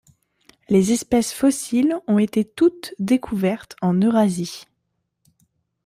[0.67, 4.65] Les espèces fossiles ont été toute découvertes en Eurasie.